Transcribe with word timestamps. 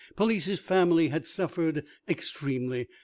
Palissy's 0.15 0.57
family 0.59 1.09
had 1.09 1.27
suffered 1.27 1.85
extremely. 2.09 2.87